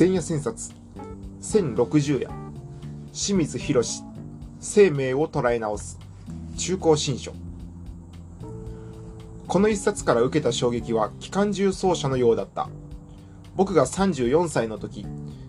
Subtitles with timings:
[0.00, 0.72] 千夜千冊。
[1.42, 2.30] 1060夜。
[3.12, 3.82] 清水博。
[4.58, 5.98] 生命を捉え直す。
[6.56, 7.34] 中高新書。
[9.46, 12.70] この一冊から受けた衝撃は機関銃奏者のようだった。
[13.54, 15.04] 僕が34歳の時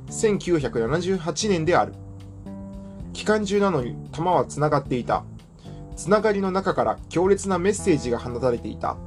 [0.10, 1.94] 1978年である。
[3.14, 5.24] 機関銃なのに弾は繋がっていた。
[5.96, 8.98] つながりの中から強烈なメッセージが放たれていた。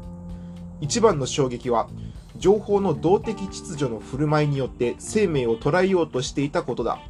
[0.80, 1.90] 一番の衝撃は
[2.44, 7.00] 情報の動的秩序の振る舞いによって生命を捉えようとしていたことだ。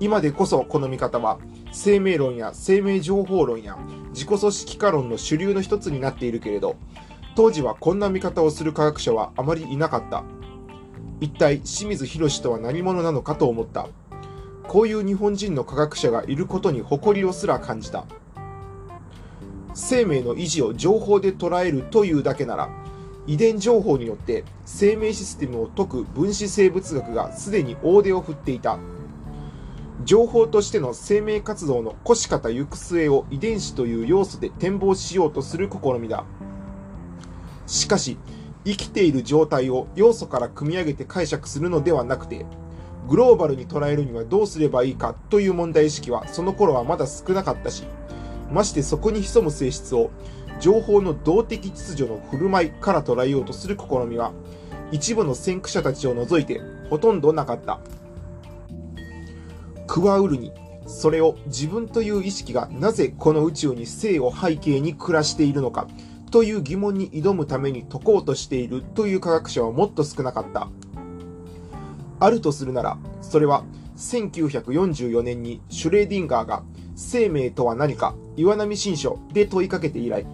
[0.00, 1.38] 今でこそこの見方は
[1.70, 3.78] 生命論や生命情報論や
[4.08, 6.74] 自己組織化論の主流の一つになっているけれど、
[7.36, 10.24] 当時はこんな見方をする科学者はあまりいなかった。
[11.20, 13.86] 一体清水博とは何者なのかと思った。
[14.66, 18.04] こういう日本人の科学者がいることに誇りをすら感じた。
[19.74, 22.68] 生命の維持を情報で捉えるというだけなら、
[23.30, 28.80] 遺伝情報によって生命システムを解く分子生物学がすでに大手を振っていた。
[30.04, 36.24] 情報としての生命活動の腰方行く末を遺伝子という要素で展望しようとする試みだ。
[37.68, 38.18] しかし、
[38.64, 42.46] 生きている状態を要素から組み上げて解釈するのではなくて、
[43.08, 47.84] グローバルに捉えるにはどうすればいいかという問題意識はその頃はまだ少なかったし、
[48.50, 50.10] ましてそこに潜む性質を
[50.60, 54.32] 情報の動的秩序の振る舞いから捉えようとする試みは、
[54.92, 57.80] 一部の先駆者たちを除いてほとんどなかった。
[59.86, 60.52] クワウルに、
[60.86, 65.86] それを自分という意識がなぜこの宇宙に生を背景に暮らしているのか
[66.30, 70.68] という疑問に挑むために解こうとしているという科学者はもっと少なかった。
[72.18, 73.64] あるとするなら、それは
[73.96, 76.62] 1944年にシュレーディンガーが
[76.96, 80.26] 生命とは何か岩波新書で問いかけて以来、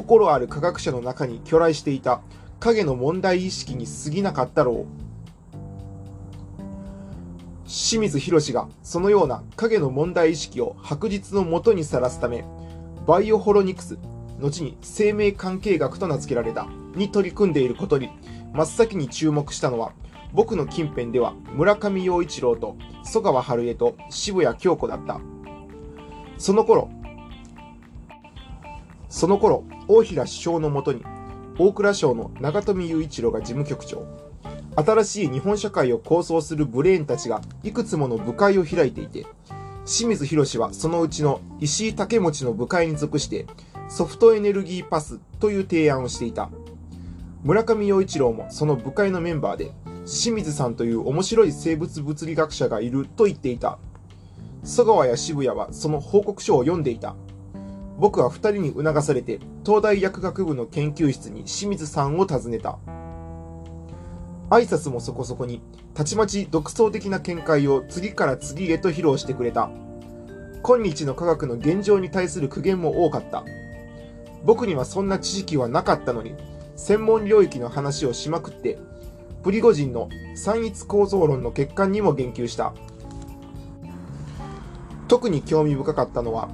[0.00, 2.22] 心ある科学者の中に巨来していた
[2.58, 4.86] 影の問題意識に過ぎなかったろう。
[7.66, 12.46] 清水博がそのような影の問題意識を白日のもとにさらすため、
[13.06, 13.98] バイオホロニクス、
[14.40, 18.08] 後に生命関係学と名付けられた、に取り組んでいることに、
[18.54, 19.92] 真っ先に注目したのは、
[20.32, 25.20] 僕の近辺では村上陽一郎と曽川春江と渋谷京子だった。
[26.38, 26.88] その頃、
[29.10, 31.04] その頃、大平首相のもとに、
[31.58, 34.06] 大蔵省の長富雄一郎が事務局長、
[34.76, 39.26] 新しい日本社会を構想するブレーンたちがいくつもの部会を開いていて、
[39.84, 43.46] 清水博はそのうちの石井武持の部会に属して、
[43.88, 46.48] ソフトエネルギーパスという提案をしていた。
[47.42, 49.72] 村上陽一郎もその部会のメンバーで、
[50.06, 53.80] 清水さんという面白い生物物理学者がいると言っていた。
[54.62, 57.16] 曽川や渋谷はその報告書を読んでいた。
[58.00, 62.78] 僕は二人に促されて、東大薬学部の研究室に清水さんを訪ねた。
[64.48, 65.60] 挨拶もそこそこに、
[65.92, 69.70] たちまち独創的な見解を次から次へと披露してくれた。
[70.62, 73.44] 今日の科学の現状に対する苦言も多かった。
[74.44, 76.34] 僕にはそんな知識はなかったのに、
[76.76, 78.78] 専門領域の話をしまくって、
[79.42, 82.72] プリゴジンの三一構造論の欠陥にも言及した。
[85.06, 86.48] 特に興味深かったのは、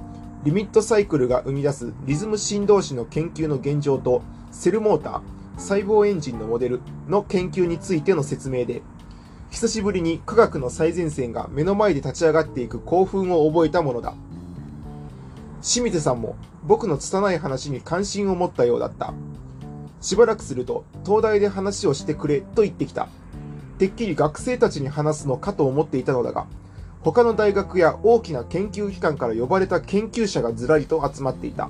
[0.47, 5.21] リミットサイクルが生み出すリズム振動子の研究の現状と、セルモーター、
[5.57, 8.81] 細胞エンジンのモデルの研究についての説明で、
[9.49, 14.13] 久しぶりに科学の最前線が目の前で立ち上がっていく興奮を覚えたものだ。
[15.61, 19.13] 清水さんも僕の拙い話に関心を持ったようだった。
[19.99, 23.09] しばらくすると、東大で話をしてくれと言ってきた。
[23.79, 26.47] てっきり学生たちに話すのかと思っていたのだが、
[27.07, 31.69] 他の大学や大きな研究機関から呼ばれた研究者がずらりと集まっていた。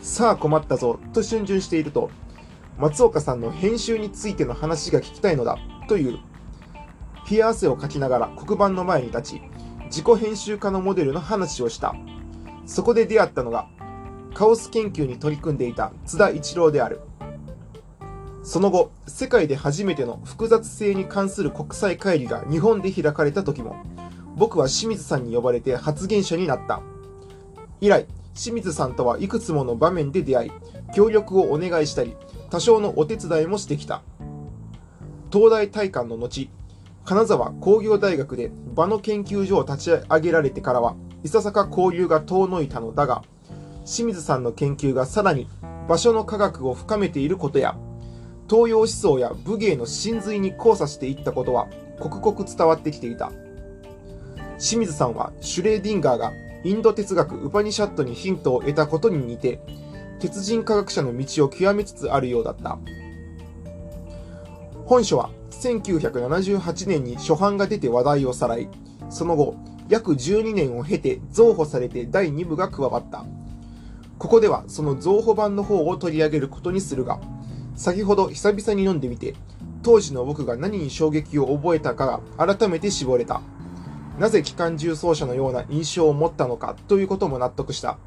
[0.00, 2.10] さあ困ったぞ、と逡巡していると、
[2.76, 6.18] 松岡さんの編集についての話が聞きたいのだ、という。
[7.30, 9.42] 冷や汗をかきながら黒板の前に立ち、
[9.84, 11.94] 自己編集家のモデルの話をした。
[12.66, 13.68] そこで出会ったのが、
[14.34, 17.00] カオス研究に取り組んでいた津田一郎である。
[18.42, 23.76] その後、世界で初めての複雑性に関する国際会議が日本で開かれた時も、
[24.36, 26.80] 僕は清水さんに呼ばれて発言者になった。
[27.80, 30.50] 以来、清水さんとはいくつもの場面で出会い、
[30.94, 32.16] 協力をお願いしたり、
[32.50, 34.02] 多少のお手伝いもしてきた。
[35.32, 36.50] 東大大会の後、
[37.04, 40.94] 金沢工業大学で場の研究所を立ち上げられてからは、
[41.24, 43.22] いささか交流が遠のいたのだが、
[43.84, 45.48] 清水さんの研究がさらに
[45.88, 47.76] 場所の科学を深めていることや、
[48.48, 51.68] 東洋思想や武芸の真髄に交差していったことは
[51.98, 53.32] 刻々伝わってきていた。
[54.58, 56.32] 清水さんはシュレーディンガーが
[56.64, 59.60] インド哲学ウパニシャットにヒントを得たことに似て、
[60.20, 62.78] 鉄人科学者の道を極めつつあるようだった。
[64.84, 68.68] 本書は1978年に初版が出て話題をさらい、
[69.10, 69.56] その後、
[69.88, 73.24] 約12年を経て増補されて第2部が加わった。
[74.18, 77.20] ここではその増補版の方を取り上げることにするが、
[77.74, 79.34] 先ほど久々に読んでみて、
[79.82, 83.42] 当時の僕が何に衝撃を覚えたかが改めて絞れた。
[84.22, 87.98] なぜ機関銃奏者のような印象を持ったのかということも納得した。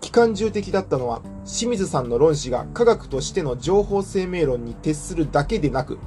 [0.00, 6.00] 機関銃的だったのは清水さんの論旨が科学としての情報生命論に徹するだけでなく、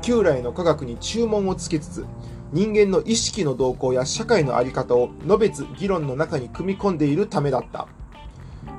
[0.00, 2.06] 旧来の科学に注文をつけつつ、
[2.52, 7.86] 人間の意識の動向や社会の在り方をのべつ議論の中に組み込んでいるためだった。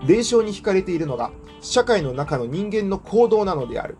[0.07, 1.29] 霊障に惹かれているのが
[1.61, 3.99] 社会の中の人間の行動なのである。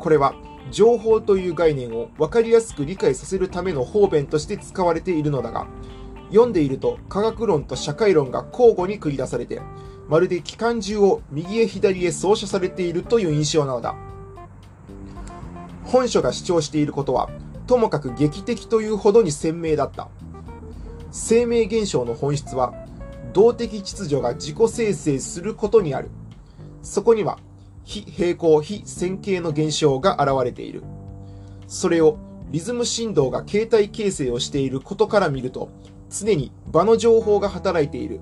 [0.00, 0.34] これは
[0.70, 5.66] 情報という概念を分かりやすく理解させるための方便として使われているのだが、
[6.30, 9.60] 読んでいると科学論と社会論が交互に繰り出されて、
[10.08, 13.94] まるで機関銃を右へ左へ走射されているという印象なのだ。
[15.84, 17.30] 本書が主張していることは、
[17.66, 20.08] ともかく劇的というほどに鮮明だった。
[21.10, 22.74] 生命現象の本質は、
[23.32, 26.10] 動的秩序が自己生成することにある。
[26.82, 27.38] そこには、
[27.86, 30.82] 非平行、非線形の現象が現れている。
[31.68, 32.18] それを
[32.50, 35.70] リズム振動が形態形成をしていることから見ると、
[36.10, 38.20] 常に場の情報が働いている。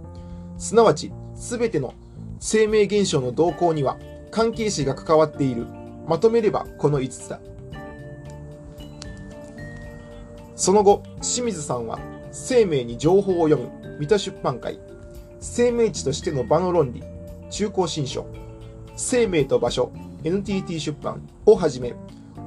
[0.59, 1.95] すなわち、すべての
[2.41, 3.99] 生命現象の動向には
[4.31, 5.67] 関係詞が関わっている。
[6.07, 7.41] まとめればこの5つだ。
[10.57, 11.99] その後、清水さんは
[12.33, 14.79] 生命に情報を読む三田出版会、
[15.41, 17.03] 生命地としての場の論理、
[17.49, 18.27] 中高新書、
[18.97, 19.93] 生命と場所、
[20.23, 21.95] NTT 出版をはじめ、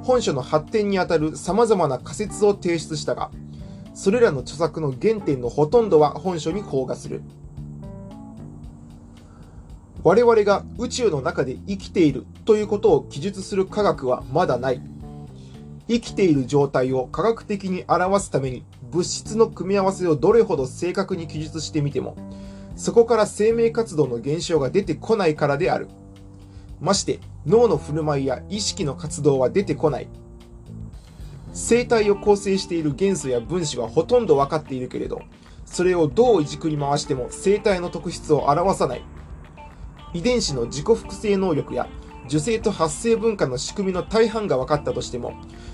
[0.04, 3.32] 本書の発展にあたる様々な仮説を提出したが、
[3.94, 7.22] それらの著作の原点のほとんどは本書に包括する。
[10.04, 14.82] 我々が宇宙の中で生きているということを記述する科学はまだない。
[15.90, 22.16] 生きている状態を科学的に表すために物質の組み合わせをどれほど正確に記述してみても、
[22.76, 25.88] そこから生命活動の現象が出てこないからである。
[26.80, 30.08] まして脳の振る舞いや意識の活動は出てこない。
[31.54, 35.22] 生体を構成している元素や分子はほとんど分かっているけれど、
[35.66, 39.02] それをどういじくり回しても生体の特質を表さない。
[40.14, 41.88] 遺伝子の自己複製能力や
[42.28, 45.34] 受精と発生文化の仕組みの大半が分かったとしても、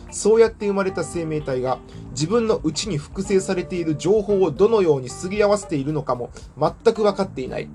[0.09, 1.79] そうやって生まれた生命体が
[2.11, 7.67] 自分の内に複製されている情報をどのようにすり合わせているのかも全く分かっていない。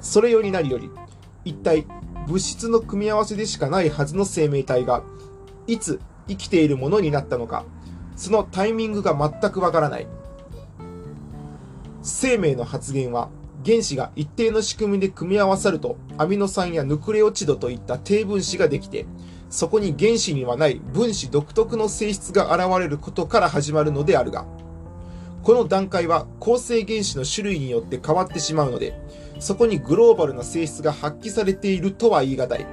[0.00, 0.90] それよりなりより、
[1.44, 1.86] 一体
[2.26, 5.02] 物質の組み合わせでしかないはずの生命体が、
[5.66, 7.64] いつ生きているものになったのか、
[8.16, 10.06] そのタイミングが全くわからない。
[12.02, 13.28] 生命の発現は、
[13.64, 19.06] 原子が一定の仕組みで組み合わさると、アミノ酸やヌクレオチドといった低分子ができて、
[19.50, 24.46] そこに原子にはない分子独特の性質が現れることから始まるのであるが、
[25.42, 28.98] この段階は構成原子の種類によって変わってしまうので、
[29.42, 32.66] そこにグローバルな性質が発揮されているとは言い難い。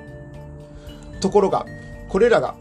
[1.20, 1.66] ところが、
[2.10, 2.54] これらが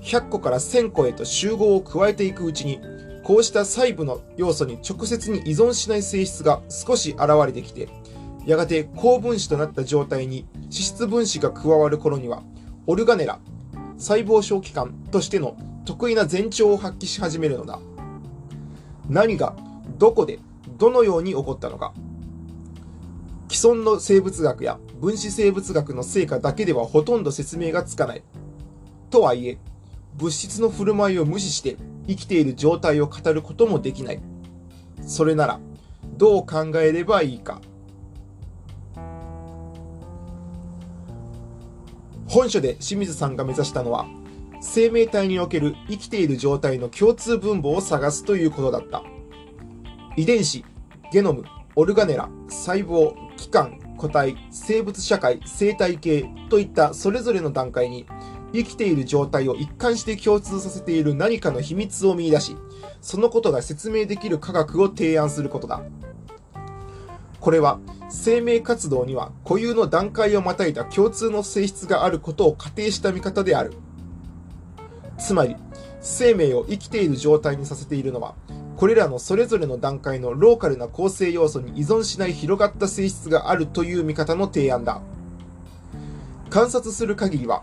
[0.00, 2.80] 100個から1000個へと集合を加えていくうちに、
[3.22, 7.90] こうした細部の要素に直接に依存しない性質が少し現れてきて、
[8.46, 12.42] やがて高分子となった状態に脂質分子が加わる頃には、
[12.86, 13.40] オルガネラ、
[13.98, 17.78] 細胞小器官としての得意な前兆を発揮し始めるのだ。
[19.10, 19.54] 何が、
[19.98, 20.38] どこで、
[20.78, 21.92] どのように起こったのか。
[23.50, 28.22] 既存の生物学や分子生物学の成果だけではほとんど説明がつかない。
[29.10, 29.58] とはいえ、
[30.16, 31.76] 物質の振る舞いを無視して
[32.06, 34.20] 生きている状態を語ることもできない。
[35.04, 35.60] それなら、
[36.16, 37.60] どう考えればいいか。
[42.28, 44.06] 本書で清水さんが目指したのは、
[44.60, 49.02] 生命体における生きている状態の共通分母を探すということだった。
[50.16, 50.64] 遺伝子、
[51.12, 51.42] ゲノム、
[51.74, 58.06] オルガネラ、細胞、器官、個体、生物社会、生態系といったそれぞれの段階に
[58.52, 62.56] 生きている状態を一貫して共通させている何かの秘密を見出し、
[63.00, 65.82] そのことが説明できる科学を提案することだ。
[67.40, 67.80] これは
[68.10, 73.72] 生命活動には固有の段階をまたいだ共通の性質があることを仮定した見方である。
[75.18, 75.56] つまり、
[76.02, 78.34] 生命を生きている状態にさせているのは、
[78.80, 85.02] これらのそれぞれの段階のローカルな構成要素に依存しない広がった性質があるという見方の提案だ。
[86.48, 87.60] 観察する限りは、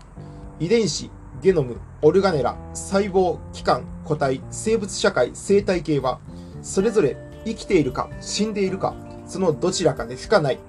[0.60, 1.10] 遺伝子、
[1.42, 6.20] ゲノム、オルガネラ、細胞、器官、個体、生物社会、生態系は、
[6.62, 8.94] それぞれ生きているか死んでいるか、
[9.26, 10.60] そのどちらかでしかない。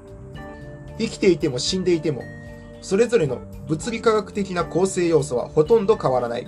[0.97, 2.23] 生きていても死んでいても、
[2.81, 3.37] それぞれの
[3.67, 6.47] 物理科学的な構成要素はほとんど変わらない。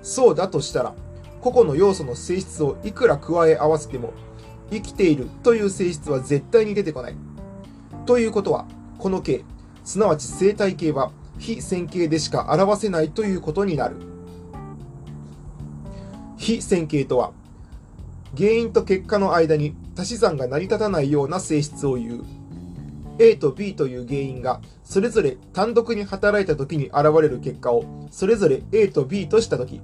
[0.00, 0.94] そうだとしたら、
[1.42, 4.12] 個々の要素の性質をいくら加え合わせても、
[4.70, 7.16] 生きているという性質は絶対に出てこない。
[8.06, 8.66] ということは、
[8.98, 9.44] この形、
[9.84, 13.96] すなわち生態系は非線形でしか表せないということになる。
[16.36, 17.32] 非線形とは、
[18.36, 22.24] 原因と結果の間に足し算が成り立たないような性質を言う。
[23.18, 29.80] A と B という原因がそれぞれ単独に働いた時に現れる結果をそれぞれ A と B とした時、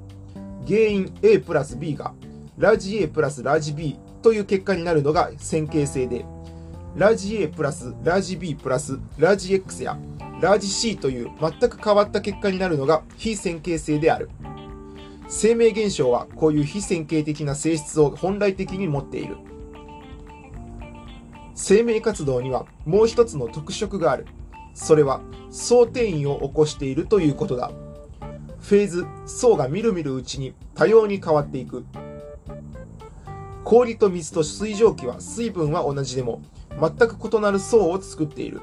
[0.69, 2.13] 原因 A プラス B が
[2.59, 6.27] ラジ A プラスラジ B という結果になるのが線形性で、
[6.95, 9.97] ラジ A プラスラジ B プラスラジ X や
[10.41, 14.29] ラージ C という全く変わった結果になるのが非線形性である。
[15.29, 19.37] 生命現象はこういう非線形的な性質を本来的に持っている。
[21.55, 24.27] 生命活動にはもう一つの特色がある。
[24.75, 25.21] それは
[25.51, 27.73] 相転移を起こしているということだ。
[28.61, 31.85] フェーズ、層がみるみるうちに多様に変わっていく。
[33.65, 36.43] 氷と水と水蒸気は水分は同じでも
[36.81, 38.61] 全く異なる層を作っている。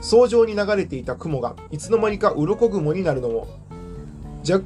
[0.00, 3.48] 層状に流れていた雲がいつの間にか鱗雲になるのも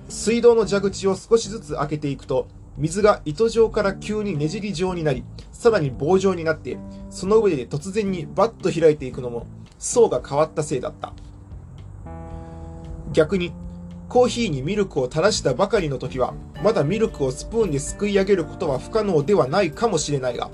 [0.09, 6.77] 水道の蛇口を少しずつ開けていくと、水が糸状から急にねじり状になり、さらに棒状になって、
[7.09, 9.47] その上で突然にバッと開いていくのも、
[9.79, 11.15] 層が変わったせいだった。
[13.13, 13.53] 逆に、
[14.11, 20.51] コーヒーにミルクを垂らしたばかりの時は、まだミルクをスプーンですくい上げることは不可能ではないかもしれないが、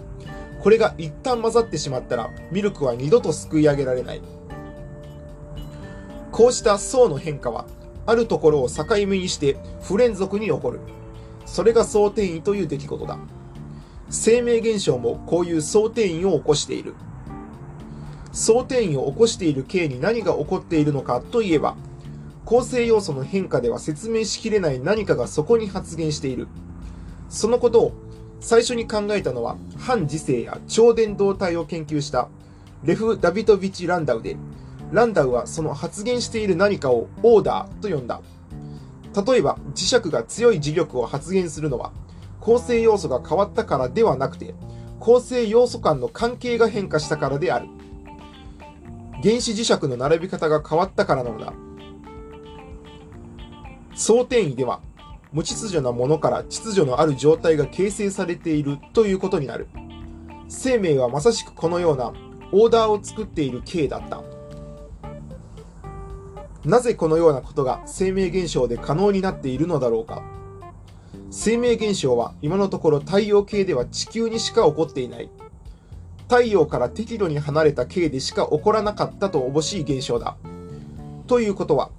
[0.62, 4.20] これが一旦混ざってしまったら、ミルクは二度とすくい上げられない。
[6.32, 7.64] こうした層の変化は、
[8.04, 10.80] あるところを境目にして不連続に起こる。
[11.46, 13.18] それが相転移という出来事だ。
[14.10, 16.94] 生命現象もこういう相転移を起こしている。
[18.32, 21.74] 相転移を起こしている系に何が起こっているのかといえば、
[22.46, 26.46] 構成要素の変化では説明しきれない何かがそこに発現している。
[27.28, 27.92] そのことを
[28.38, 32.28] 最初に考えたのは反時世や超伝導体を研究した
[32.84, 34.36] レフ・ダビトビチ・ランダウで
[34.92, 38.22] ランダウはその発現している何かをオーダーと呼んだ。
[39.26, 41.90] 例えば磁石が強い磁力を発現するのは
[42.38, 44.54] 構成要素が変わったからではなくて
[45.00, 47.66] 構成要素間の関係が変化したからである。
[49.24, 51.52] 原子磁石の並び方が変わったからなのだ。
[53.96, 54.80] 相転移では
[55.32, 59.68] 無秩序なものから秩序のある状態が形成されているということになる。
[60.48, 62.12] 生命はまさしくこのような
[62.52, 64.22] オーダーを作っている形だった。
[66.64, 70.22] なぜこのようなことが生命現象で可能になっているのだろうか
[71.30, 75.30] 生命現象は今のところ太陽系では地球にしか起こっていない。
[76.28, 80.36] 太陽から適度に離れた系でしか起こらなかったと乏しい現象だ。
[81.26, 81.90] ということは、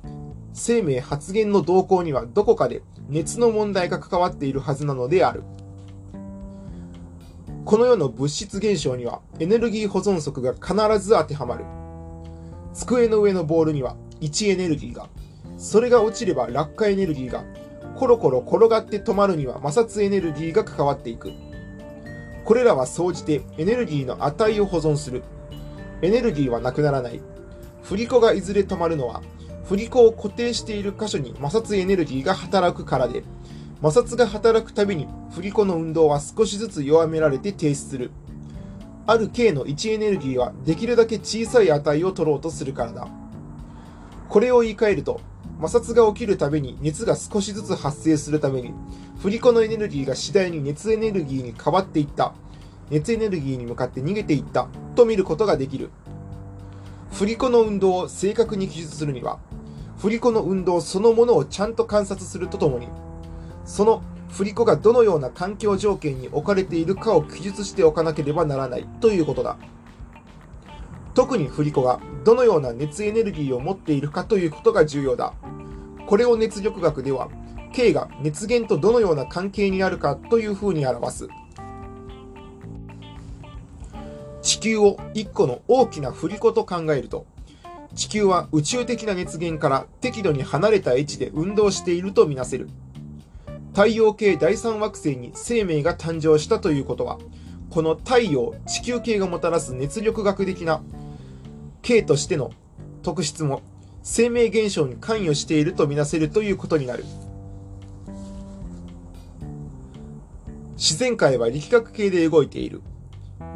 [0.58, 5.44] 生命発現の動向にはどこかで熱の問題が関わっているはずなのである。
[7.64, 11.66] この世の物質現象にはエネルギー保存則が必ず当てはまる。
[12.74, 15.10] 机の上のボールには位置エネルギーが、
[15.60, 17.44] それが落ちれば落下エネルギーが、
[17.96, 21.32] コロコロ転がって止まるには摩擦エネルギーが関わっていく。
[22.46, 25.22] これらは総じてエネルギーの値を保存する。
[26.02, 27.22] エネルギーはなくならない。
[27.84, 29.22] 振り子がいずれ止まるのは、
[29.68, 33.24] 振り子を固定している箇所に摩擦エネルギーが働くからで、
[33.82, 38.12] 摩擦が働くたびに振り子の運動は少しずつ弱められて停止する。
[39.06, 43.08] ある K の位置エネルギーはできるだけ小さい値を取ろうとするからだ。
[44.30, 45.20] これを言い換えると、
[45.62, 48.74] 摩擦が起きるたびに熱が少しずつ発生するために、
[49.20, 52.34] 振り子のエネルギーが次第に熱エネルギーに変わっていった。
[52.90, 55.90] 熱エネルギーに向かって逃げていったと見ることができる。
[57.12, 59.40] 振り子の運動を正確に記述するには、
[59.98, 62.88] 振り子の運動そのものをちゃんと観察するとともに、
[63.66, 69.58] その振り子がどのような環境条件に置かれているかを記述しておかなければならないということだ。
[71.13, 75.34] 特に振り子がどのような熱エネルギーを持っているかということが重要だ。
[76.06, 77.30] これを熱力学では、
[77.74, 81.27] K が熱源とどのような関係にあるかというふうに表す。
[84.44, 87.25] 地球を1個の大きな振り子と考えると、
[87.98, 92.70] 地球は宇宙的な熱源から適度に離れた位置で運動しているとみなせる。
[93.74, 97.18] 太陽系第3惑星に生命が誕生したということは、
[97.72, 100.84] この太陽、地球系がもたらす熱力学的な
[101.82, 102.51] 系としての
[103.01, 103.63] 特質も
[104.04, 107.04] 生命現象に関与しているとみなせるということになる。
[110.75, 112.84] 自然界は力学系で動いている。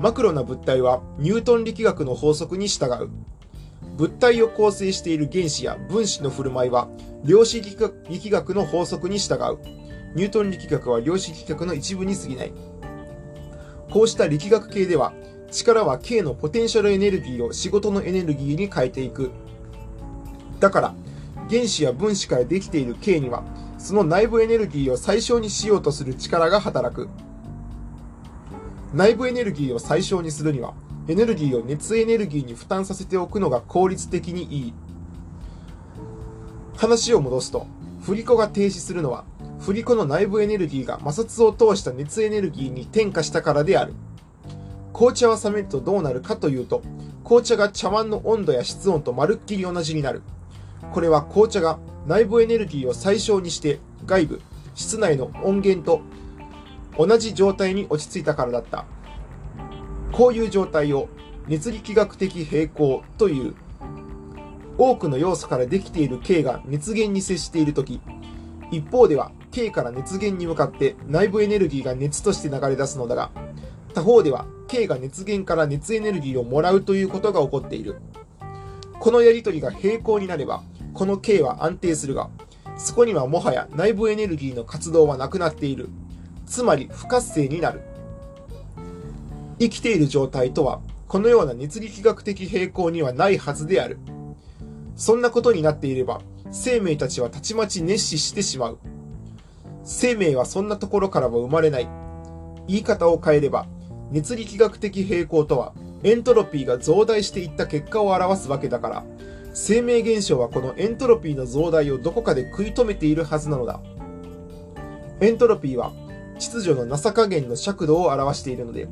[0.02, 3.12] マクロな物体はニュートン力学の法則に従う。
[3.98, 6.90] 物体を構成している原子や分子の振る舞いは
[7.24, 9.60] 量子力学の法則に従う。
[10.16, 12.54] ニュートン力学は量子力学の一部に過ぎない。
[13.90, 15.14] こうした力学系では、
[15.52, 19.32] 力は K のポテンシャルエネルギーを仕事のエネルギーに変えていく。
[20.60, 20.96] だから、
[21.50, 23.44] 原子や分子からできている K には、
[23.78, 27.10] その内部エネルギーを最小にしようとする力が働く。
[28.94, 30.74] 内部エネルギーを最小にするには、
[31.08, 34.74] エネルギーを熱エネルギーに負担させておくのが効率的にいい。
[36.78, 37.68] 話を戻すと、
[38.02, 39.26] 振り子が停止するのは、
[39.60, 43.94] 振り子の内部エネルギーが摩擦を通した熱エネルギーに転化したからである。
[44.94, 46.82] 紅茶は冷めるとどうなるかというと、
[47.24, 50.22] 紅茶が茶碗の温度や室温とまるっきり同じになる。
[50.92, 54.42] これは紅茶が内部エネルギーを最小にして外部、
[54.76, 56.02] 室内の音源と
[56.98, 58.86] 同じ状態に落ち着いたからだった。
[60.12, 61.10] こういう状態を
[61.48, 63.56] 熱力学的平衡という。
[64.78, 68.02] 多くの要素からできている K が熱源に接しているとき、
[68.72, 73.32] 一方では K から熱源に向かって内部エネルギーが熱として流れ出すのだが、
[73.94, 77.98] 他方では K が熱源から熱エネルギーをもらうということが起こっている。
[79.00, 80.64] このやりとりが平行になれば、
[80.94, 82.30] この K は安定するが、
[82.78, 85.90] そこにはもはや内部エネルギーの活動はなくなっている。
[86.46, 87.82] つまり不活性になる。
[89.62, 94.00] 生きている状態とは、このような熱力学的平衡にはないはずである。
[94.96, 98.80] そんなことになっていれば、生命たちはたちまち熱視してしまう。
[99.84, 101.88] 生命はそんなところからは生まれない。
[102.68, 103.68] 言い方を変えれば、
[104.10, 109.04] 熱力学的平衡とは、エントロピーが増大していった結果を表すわけだから、
[109.54, 113.80] 生命現象はこのエントロピーの増大をどこかで食い止めているはずなのだ。
[115.20, 115.92] エントロピーは
[116.40, 118.88] 秩序のなさ加減の尺度を表しているので、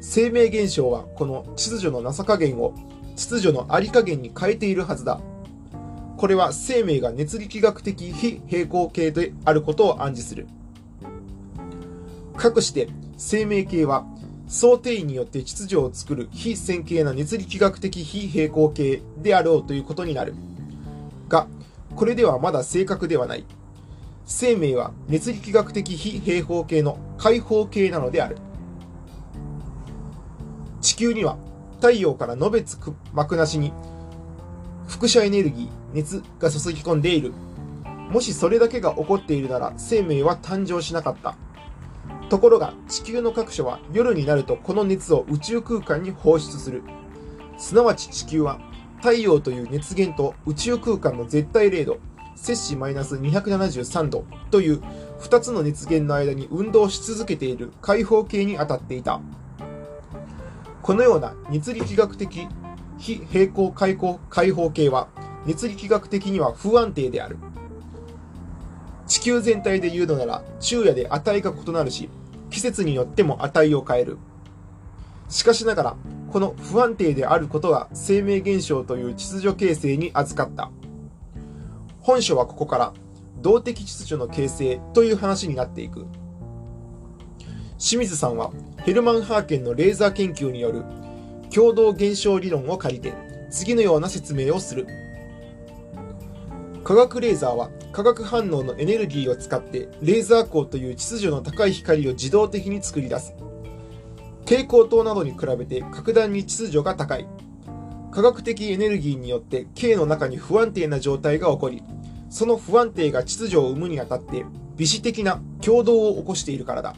[0.00, 2.74] 生命現象はこの秩序のなさ加減を
[3.16, 5.20] 秩序のあり加減に変えているはずだ。
[6.16, 10.46] これは生命が熱力学的非平行形であることを暗示する。
[12.36, 14.06] かくして生命系は
[14.46, 20.34] 想定によって秩序を作る非線形な熱力学的非平行形であろうということになる。
[21.28, 21.46] が、
[21.94, 23.44] これではまだ正確ではない。
[24.24, 28.38] 生命は熱力学的非平方形の開放形なのである。
[30.80, 31.36] 地球には
[31.76, 33.72] 太陽からのべつく膜なしに
[34.86, 37.32] 輻射エネルギー、熱が注ぎ込んでいる。
[38.10, 41.36] もしそれだけが起こっているなら生命は誕生しなかった。
[42.30, 46.82] ところが地球の各所は夜になるとこの熱を宇宙空間に放出する。
[47.58, 48.60] すなわち地球は
[48.98, 51.98] 太陽という熱源と宇宙空間の絶対0度、
[52.34, 54.80] 摂氏マイナス273度という
[55.20, 59.20] 2つの熱源の間に運動し続けている開放系に当たっていた。
[60.88, 62.48] このような熱力学的
[62.96, 65.08] 非平行開放開放系は
[65.44, 67.36] 熱力学的には不安定である。
[69.06, 72.08] 地球全体で言うのなら昼夜で値が異なるし、
[72.48, 74.16] 季節によっても値を変える。
[75.28, 75.96] しかしながら、
[76.32, 80.70] この不安定であることが生命現象という秩序形成に預かった。
[82.00, 82.94] 本書はここから
[83.42, 86.06] 動的秩序の形成という話になっていく。
[87.78, 88.50] 清水さんは
[88.84, 90.82] ヘルマン・ハーケンのレーザー研究による
[91.54, 93.14] 共同現象理論を借りて
[93.50, 94.86] 次のような説明をする。
[96.82, 103.34] 化学レーザーは化学反応のエネルギーを使ってレーザー光という秩序の高い光を自動的に作り出す。
[104.40, 107.28] 蛍光灯などに比べて格段に秩序が高い。
[108.10, 111.82] 科学的エネルギーによって K の中に不安定な状態が起こり、
[112.28, 114.44] その不安定が秩序を生むにあたって
[114.76, 116.96] 微子的な共同を起こしているからだ。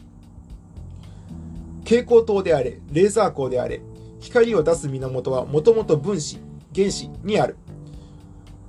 [1.83, 3.81] 蛍光灯であれ、レーザー光であれ、
[4.19, 6.39] 光を出す源はもともと分子、
[6.73, 7.57] 原子にある。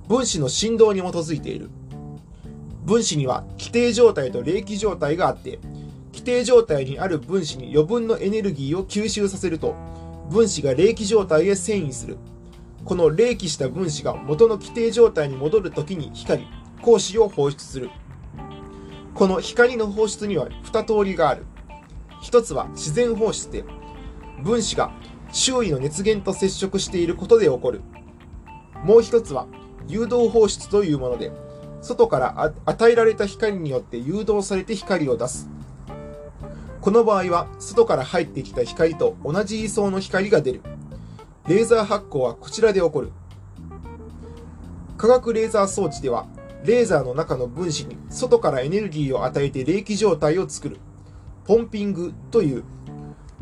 [0.07, 1.69] 分子の振動に基づいている。
[2.85, 5.59] 分子には規定状態と冷気状態があって、
[6.11, 9.75] 規定状態にある分子に余分のエネルギーを吸収させると、
[10.29, 12.17] 分子が冷気状態へ遷移する。
[12.83, 16.45] この冷気した分子が元の規定状態に戻るときに光、
[16.79, 17.89] 光子を放出する。
[19.13, 21.45] この光の放出には二通りがある。
[22.23, 23.65] 一つは自然放出で、
[24.41, 24.91] 分子が
[25.33, 27.81] 周囲の熱源と接触していることで起こる。
[28.83, 29.45] もう一つは
[29.89, 31.33] 誘導放出というもので、
[31.81, 35.49] 外から与えられた光によって誘導されて光を出す。
[36.79, 40.61] この場合は、外から入ってきた光と同じ位相の光が出る。
[41.47, 43.11] レーザー発光はこちらで起こる。
[44.97, 46.25] 化学レーザー装置では、
[46.63, 50.77] レーザーの中の分子に外からエネルギーを与えて冷気状態を作る。
[51.45, 52.63] ポンピングという。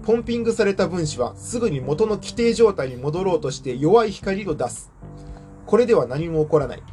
[0.03, 4.91] ポンピングされた分子はすぐに元の規定状態に戻ろうとして弱い光を出す。
[5.67, 6.83] これでは何も起こらない。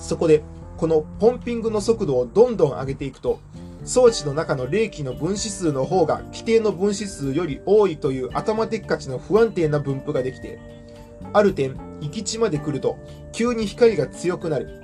[0.00, 0.42] そこで、
[0.76, 3.38] このポンピングの速度をどんどん上げていくと、
[3.84, 10.58] 装置の中の冷気の分子数の方が規定の分子数より多いという頭でっかちの不安定な分布ができて、
[11.32, 12.98] ある点、行き地まで来ると、
[13.32, 14.82] 急に光が強くなる。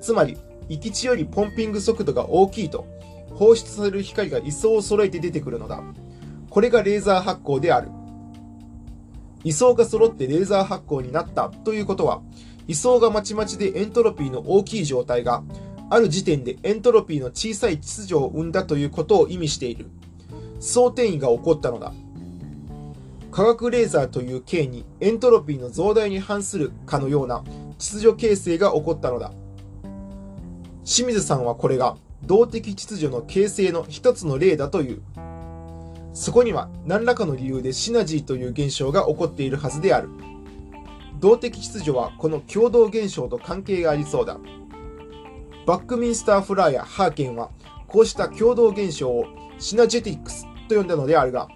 [0.00, 0.38] つまり、
[0.70, 2.86] 行き地よりポンピング速度が大きいと、
[3.34, 5.82] 放出される光が位相を揃えて出てくるのだ。
[6.50, 7.88] これがレーザー発光である。
[9.44, 12.22] 位相が揃ってレーザー発光になったということは、
[12.66, 15.42] 位相がまちまちでエントロピーの大きい状態が、
[15.90, 19.86] ある時点でエントロピーの小さい秩序を生んだということを意味している。
[20.60, 21.92] 相転移が起こったのだ。
[23.30, 27.42] 化学レーザーという形にエントロピーの増大に反するかのような
[27.78, 29.32] 秩序形成が起こったのだ。
[30.84, 35.02] 清水さんはこれが動的秩序の形成の一つの例だという。
[36.12, 40.08] そこには何らかの理由でシナジーという現象が起こっているはずである。
[41.20, 44.38] 動的秩序はこの共同現象と関係がありそうだ。
[45.66, 47.50] バックミンスター・フラーやハーケンは
[47.88, 49.26] こうした共同現象を
[49.58, 51.48] シナジェティックスと呼んだのであるが、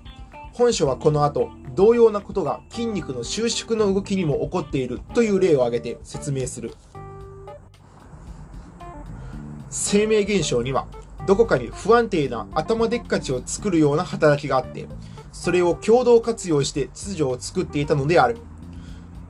[0.52, 6.74] 本書はこの後、同様なことが筋肉の収縮の動きにも起こっているという例を挙げて説明する。
[9.70, 10.86] 生命現象には
[11.26, 14.86] どこかに不安定な頭でっかちを作るような働きがあって、
[15.32, 18.38] それを共同活用して秩序を作っていたのである。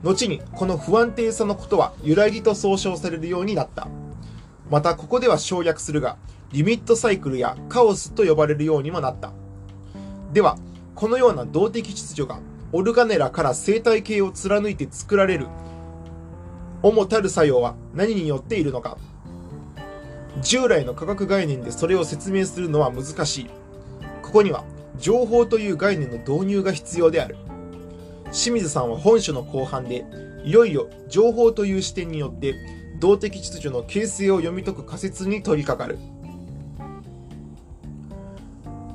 [0.01, 3.87] 後にこの不安定さのことは揺らぎと総称されるようになった。
[4.69, 6.17] またここでは省略するが、
[6.51, 9.33] リミットサイクルやカオスと呼ばれるようにもなった。
[10.31, 10.57] では、
[10.95, 12.39] このような動的秩序が
[12.71, 15.47] オルガネラから生態系を貫いて作られる
[16.81, 18.97] 主たる作用は何によっているのか
[20.41, 23.49] 従来の科学概念でそれを説明するのは難しい。
[24.21, 24.63] ここには
[24.97, 27.35] 情報という概念の導入が必要である。
[28.31, 30.05] 清水さんは本書の後半で、
[30.43, 32.55] いよいよ情報という視点によって
[32.99, 35.99] 動的秩序の形成を読み解く仮説に取り掛かる。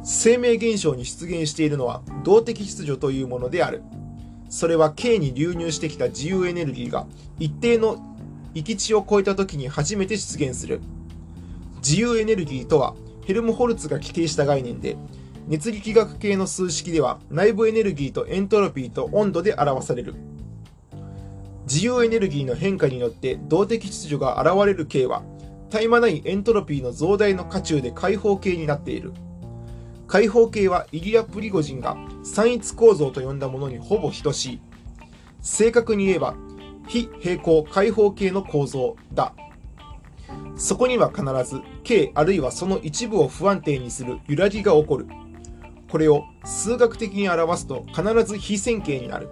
[0.05, 3.83] 生命現象に出現しているのは動的秩序というものである。
[4.51, 7.07] それは K に流入してきた自由エネルギーが
[7.41, 7.97] 一定の
[8.55, 10.81] 域地を超えた時に初めて出現する。
[11.85, 12.95] 自由エネルギーとは
[13.27, 14.97] ヘルムホルツが規定した概念で、
[15.47, 20.15] 熱力学系の数式では内部エネルギーとエントロピーと温度で表される。
[21.67, 25.23] 自由エネルギーの変化によって動的秩序が現れる形は、
[25.69, 29.13] 絶え間ないエントロピーの増大の渦中で開放形になっている。
[30.07, 34.61] 開放形はイリア・プリゴジンが三一構造と呼んだものにほぼ等しい。
[35.43, 36.35] 正確に言えば、
[36.89, 39.35] 非平行開放形の構造だ。
[40.57, 45.07] そこには必ず K あるいはその一部を不安定にする揺らぎが起こる。
[45.91, 49.29] これを数学的に表すと必ず非線形になる。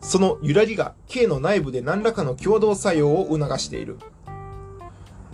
[0.00, 3.98] その揺らぎが K の内部で何らかの共同作用を促している。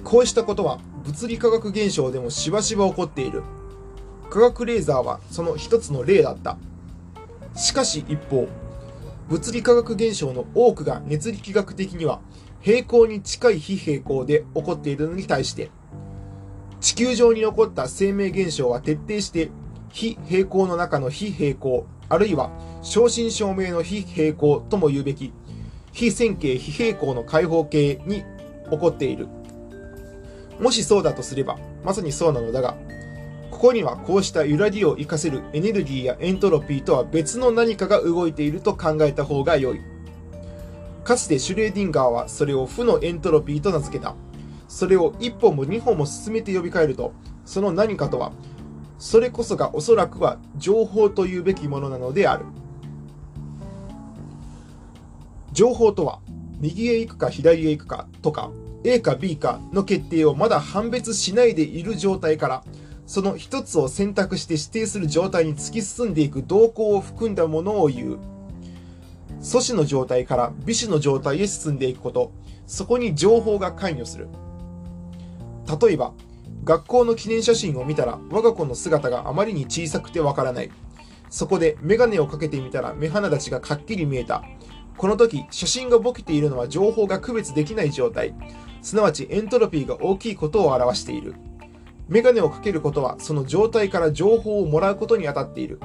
[0.05, 3.43] こうしたことは物理化学現象でもしばしば起こっている。
[4.31, 6.59] 化学レーザーはその一つの例だった。
[7.55, 8.47] しかし一方、
[9.29, 12.21] 物理化学現象の多くが熱力学的には
[12.61, 15.71] 平行に近い非平行で起こっているのに対して、
[16.81, 19.51] 地球上に起こった生命現象は徹底して
[19.91, 22.51] 非平行の中の非平行、あるいは
[22.83, 25.33] 正真正銘の非平行とも言うべき、
[25.93, 28.25] 非線形非平行の開放形に
[28.71, 29.29] 起こっている。
[30.61, 32.77] もしそうだとすれば、まさにそうなのだが、
[33.51, 39.81] ここにはこうした揺らぎを活かせるエネルギーやエントロピーとは別の何かが動いていると考えた方が良い。
[41.09, 44.15] かつてシュレーディンガーはそれを負のエントロピーと名付けた。
[44.69, 47.15] それを一歩も二歩も進めて呼びかえると、
[47.47, 48.31] その何かとは、
[48.99, 52.45] それこそがおそらくは情報というべきものなのである。
[55.53, 56.21] 情報とは、
[56.61, 58.51] 右へ行くか左へ行くかとか、
[58.85, 62.65] A か B かの決定をまだ判別しないでいる状態から、
[63.07, 68.38] その一つを選択して指定する状態に突き進んでいく動向を含んだものを言う。
[69.41, 72.33] 素子の状態から美子の状態へ進んでいくこと、
[72.67, 74.29] そこに情報が関与する。
[75.81, 76.13] 例えば、
[76.65, 80.71] 学校の記念写真を見たら我が子の姿があまりに小さくてわからない。
[81.31, 84.43] そこでメガネをかけてみたら目鼻立ちがかっきり見えた。
[84.97, 88.35] この時、写真がボケているのは情報が区別できない状態。
[88.83, 91.35] すなわちエントロピーが大きいことを表している。
[92.09, 95.79] メガネをかけることはその状態から情報をもらうことに当たっている。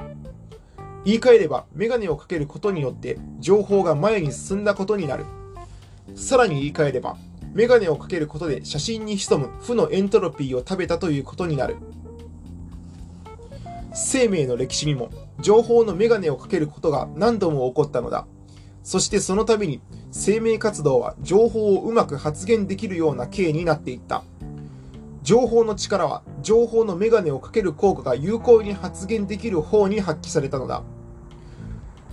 [1.04, 5.24] 言い換えれば、メガネをかけることによって情報が前に進んだことになる。
[6.14, 7.16] さらに言い換えれば、
[7.52, 11.76] メガネをかけることで写真に潜む負のエントロピーを食べたということになる。
[13.92, 18.26] 生命の歴史にも情報のメガネをかけることが何度も起こったのだ。
[18.82, 24.24] そしてそのために生命活動は情報をうまく発言できるような形になっていった。
[25.22, 30.82] 情報の力は情報のメガネをかける効果が有効に発言できる方に発揮されたのだ。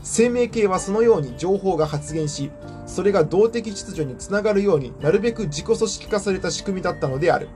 [0.04, 2.52] 生命系はそのように情報が発現し、
[2.86, 7.50] それが動的秩序につながるようになるべく自己組織化された仕組みだったのである。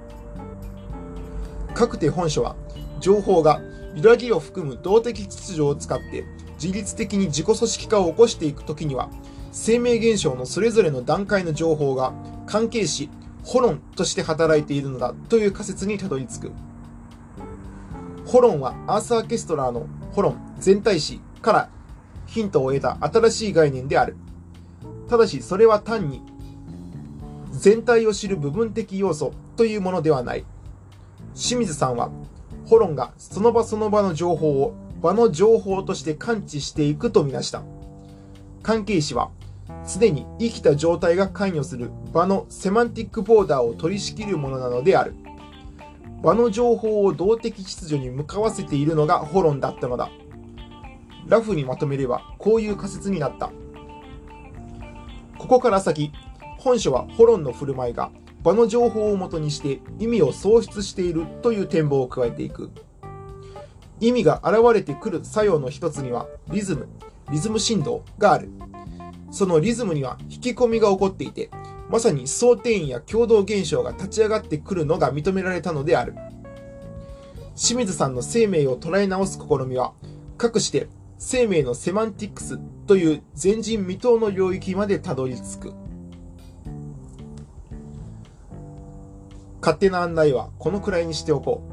[1.74, 2.56] 各手本書は、
[3.00, 3.62] 情報が
[3.96, 6.26] 揺らぎを含む動的秩序を使って
[6.62, 9.10] 自律的に自己組織化を起こしていくときには、
[9.52, 12.14] 生命現象のそれぞれの段階の情報が
[12.46, 13.10] 関係し、
[13.44, 16.52] ホロンとして働いているのだという仮説にたどり着く。
[18.26, 21.70] ホロンはアーサー・ケストラーのホロン全体史から
[22.36, 24.18] ヒントを得た新しい概念である。
[25.08, 26.22] ただし、それは単に
[27.52, 30.44] 全体を知る部分的要素というものではない。
[31.34, 32.10] 清水さんは、
[32.66, 37.64] ホロンがその場その場の情報を場の情報として感知していくとみなした。
[38.62, 39.32] 関係詞は、
[39.86, 45.16] すでに生きた状態が関与する場のセマンティックボーダーを取り仕切るものなのである。
[46.22, 50.10] 場の情報を動的秩序に向かわせているのがホロンだったのだ。
[51.28, 53.52] ラフにまとめればこういう仮説になった。
[55.38, 56.12] ここから先、
[56.58, 58.12] 本書はホロンの振る舞いが
[58.44, 62.72] 場の情報をもとにして意味を喪失しているという展望を加えていく。
[64.00, 66.88] 意味が現れてくる作用の一つにはリズム、
[67.32, 68.50] リズム振動がある。
[69.32, 71.50] そのリズムには引き込みが起こっていて、
[71.90, 76.16] まさに想定員や共同現象が立ち上がってくるのが認められたのである。
[77.56, 79.94] 清水さんの生命を捉え直す試みは、
[80.38, 85.74] かくして生命のセマンティクスという前人未到の領域までたどり着く。
[89.62, 91.64] 勝手な案内はこのくらいにしておこ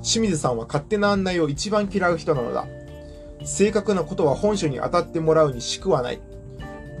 [0.00, 0.02] う。
[0.02, 2.66] 清水さんは勝手な案内を一番嫌う人なのだ。
[3.44, 6.20] 正確なことは本書に当たってもらうにしくはない。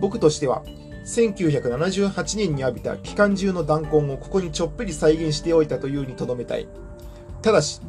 [0.00, 0.64] 僕としては、
[1.04, 6.66] 1978年に浴びた期間中の弾痕をここにちょっぴり再現しておいたというにとどめたい。
[7.42, 7.80] ただし、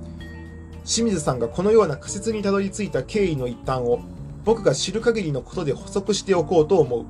[0.88, 4.00] 清水さんがこのような仮説にたどり着いた経緯の一端を
[4.46, 7.06] 僕が知る限りのことで補足しておこうと思う。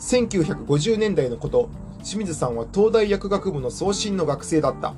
[0.00, 4.94] 1950年代のこと、清水さんは東大薬学部の送信の学生だった。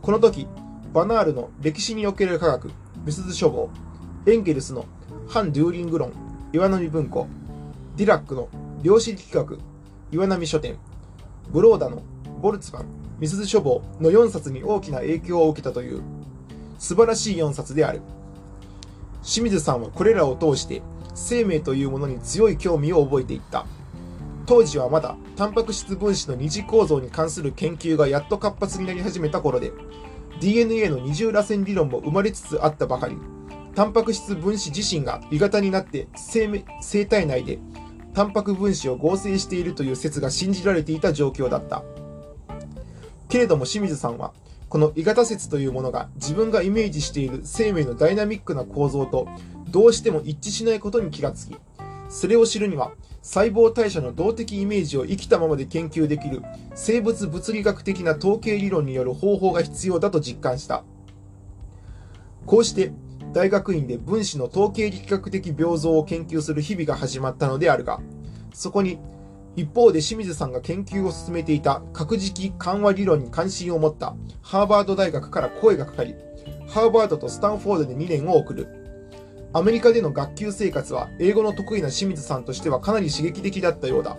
[0.00, 0.46] この時、
[0.94, 2.70] バナールの歴史における科学、
[3.04, 3.68] メスズ書房、
[4.26, 4.86] エンゲルスの
[5.28, 6.12] 反デューリング論、
[6.54, 7.26] 岩波文庫、
[7.96, 8.48] ディラックの
[8.82, 9.58] 量子力学、
[10.10, 10.78] 岩波書店、
[11.50, 12.02] ブローダの
[12.40, 12.86] ボルツファン、
[13.18, 16.00] ミスズ書房の4冊に大きな影響を受けたという
[16.78, 18.00] 素晴らしい4冊である。
[19.22, 20.80] 清水さんはこれらを通して
[21.14, 23.66] 生命というものに強い興味を覚えていった。
[24.46, 29.72] 当時はまだタンパク質分子の二次構造に関する研究がやっと活発になり始めた頃で、
[30.40, 33.18] DNA の二重らせん理論も生まれつつあったばかり。
[33.74, 37.58] タンパク質分子自身が鋳型になって生生体内で
[38.12, 41.84] タンパク分子を合成しているという説が信じられていた状況だった。
[43.28, 44.32] けれども清水さんは
[44.68, 49.26] この鋳型説というものが自分がイメージしている生命のダイナミックな構造と
[49.70, 51.56] どうしても一致しないことに気がつき、
[52.08, 56.42] それを知るには細胞代謝の動的イメージを生きたままで研究できる
[56.74, 60.84] 生物物理学的な統計理論による方法が必要だと実感した。
[62.46, 62.92] こうして
[63.34, 68.00] 大学院で分子の統計力学的平等を研究する日々が始まったのであるが、
[68.54, 68.98] そこに
[69.56, 76.14] 一方で清水さんが研究を進めていた核磁気緩和理論に関心を持ったハーバード大学から声がかかり、
[76.68, 78.68] ハーバードとスタンフォードで2年を送る。
[79.52, 84.16] アメリカでの学級生活は英語の得意な清水さんとしてはかなり刺激的だったようだ。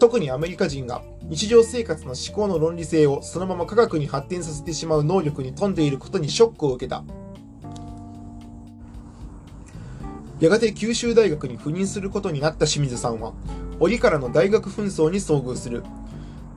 [0.00, 7.04] 特にアメリカ人が日常生活の思考の論理性をそのまま科学に発展させてしまう能力に富んでいることにショックを受けた。
[10.42, 13.32] やがて九州大学に赴任することになった清水さんは、
[13.78, 15.84] 折からの大学紛争に遭遇する。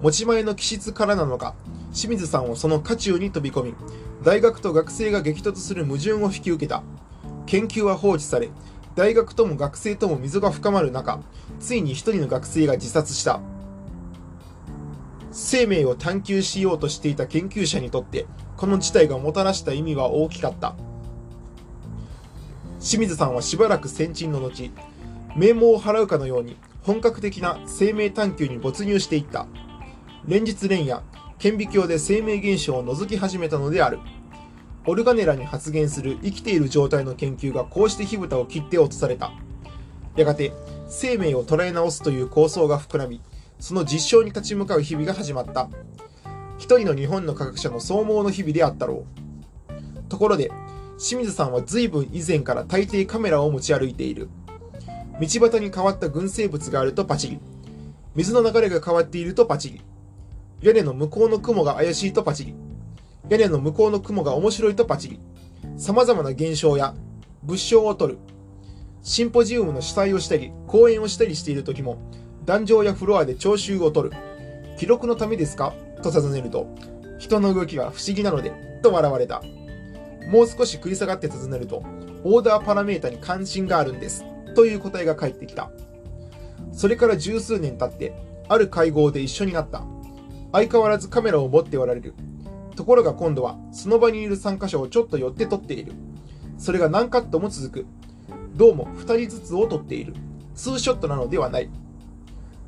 [0.01, 1.53] 持ち前の気質からなのか、
[1.93, 3.75] 清水さんをその渦中に飛び込み、
[4.23, 6.81] 大学と学生が激突する矛盾を引き受けた。
[7.45, 8.49] 研究は放置され、
[8.95, 11.19] 大学とも学生とも溝が深まる中、
[11.59, 13.39] ついに一人の学生が自殺した。
[15.31, 18.25] 生命を探求しようとしていた研究者にとって、
[18.57, 20.75] この事態がもたらした意味は大きかった。
[22.85, 24.69] 清水さんはしばらく先鎮の後、
[25.35, 29.47] 名簿を払うかのように本格的な生命探求に没入していった。
[30.27, 31.01] 連日連夜、
[31.39, 33.97] 顕微鏡で生命現象を覗き始めたのである。
[34.85, 39.31] オルガネラに発現する生きている状態の研究がこうして火蓋を切って落とされた。
[40.15, 40.53] やがて、
[40.87, 43.19] 生命を捉え直すという構想が膨らみ、
[43.59, 45.69] その実証に立ち向かう日々が始まった。
[46.59, 50.05] 一人の日本の科学者の総合の日々であったろう。
[50.07, 50.51] ところで、
[50.97, 54.29] 清水さんは随分以前から大抵カメラを持ち歩いている。
[55.19, 57.39] 道端に変わった群生物があるとパチリ。
[58.15, 59.81] 水の流れが変わっているとパチリ。
[60.62, 62.55] 屋根の向こうの雲が怪しいとパチリ。
[63.29, 65.19] 屋根の向こうの雲が面白いとパチリ。
[65.77, 66.95] 様々な現象や
[67.43, 68.19] 物証を取る。
[69.03, 71.97] シンポジウムの主催をしたり、講演をしたりしている時も、
[72.45, 74.15] 壇上やフロアで聴衆を取る。
[74.77, 75.73] 記録のためですか？
[76.01, 76.67] と尋ねると、
[77.19, 79.43] 人の動きは不思議なので、と笑われた。
[80.27, 81.83] もう少し繰り下がって尋ねると、
[82.23, 84.25] オーダーパラメータに関心があるんです。
[84.55, 85.69] という答えが返ってきた。
[86.71, 88.13] それから十数年経って、
[88.47, 89.83] ある会合で一緒になった。
[90.51, 92.13] 相変わらずカメラを持っておられる。
[92.75, 95.93] ところが今度は、その場にいる参加者をちょっと寄って撮っている。
[96.57, 97.85] それが何カットも続く。
[98.55, 100.13] どうも2人ずつを撮っている。
[100.55, 101.69] ツーショットなのではない。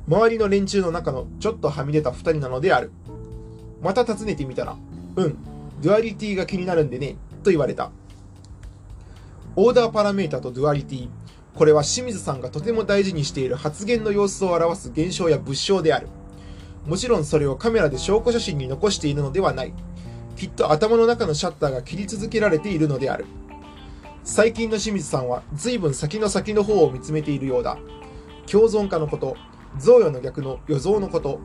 [0.06, 2.92] 周りの連中の中のちょっとはみ出た2人なのである。
[3.82, 4.76] また尋ねてみたら、
[5.16, 5.36] うん、
[5.80, 7.16] デュアリティが気になるんでね、
[7.48, 7.90] と言われた。
[9.56, 11.08] オーダーパラメータとデュアリティ。
[11.54, 16.08] これは清水さんがとても大事にしている発現の様子を表す現象や物証である。
[16.86, 19.72] もちろんそれをカメラで証拠写真に残しているのではない。
[20.36, 23.24] きっと頭の中のシャッターが切り続けられているのである。
[24.24, 27.78] 最近の清水さんは随分先の先の方を見つめているようだ。
[28.46, 29.36] 共存化のこと、
[29.78, 31.40] 贈与の逆の予想のこと、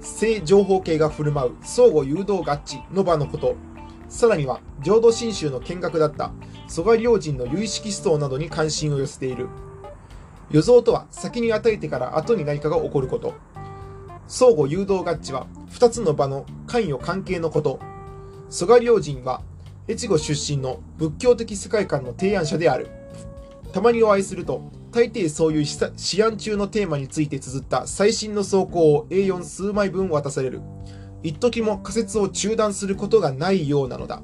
[0.00, 3.54] 正情報系が振る舞う相互誘導合致の場のこと、
[4.12, 6.32] さらには浄土真宗の見学だった
[6.68, 9.48] 蘇我良人の有意識思想などに関心を寄せている。
[10.50, 13.32] 予想とは先に与えてから後に何かが起こること。
[14.28, 17.80] 相互誘導合致は2つの場の関与関係のこと。
[18.50, 19.40] 蘇我良人は
[19.88, 22.90] 越後出身の仏教的世界観の提案者である。
[23.72, 24.60] たまにお会いすると、
[24.92, 30.60] 大抵そういう思案中のテーマについて綴った最新の草稿を A4 数枚分渡される。
[31.22, 34.22] 一時も仮説を中断することがないようなのだ。